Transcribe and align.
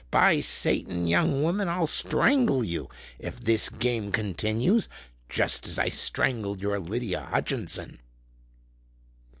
By 0.09 0.39
Satan! 0.39 1.05
young 1.05 1.43
woman, 1.43 1.67
I'll 1.67 1.85
strangle 1.85 2.63
you, 2.63 2.89
if 3.19 3.39
this 3.39 3.69
game 3.69 4.11
continues—just 4.11 5.67
as 5.67 5.77
I 5.77 5.89
strangled 5.89 6.59
your 6.59 6.79
Lydia 6.79 7.27
Hutchinson!" 7.29 7.99